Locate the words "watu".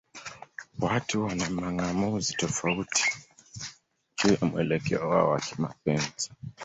0.79-1.23